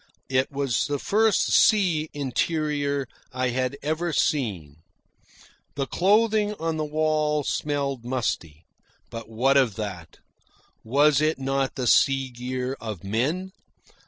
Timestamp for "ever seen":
3.83-4.77